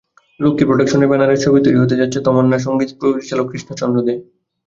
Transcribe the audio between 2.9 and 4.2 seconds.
পরিচালক কৃষ্ণচন্দ্র দে।